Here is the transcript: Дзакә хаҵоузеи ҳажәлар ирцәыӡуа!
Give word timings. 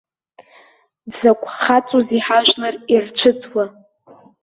Дзакә 1.11 1.47
хаҵоузеи 1.61 2.21
ҳажәлар 2.25 2.75
ирцәыӡуа! 2.93 3.63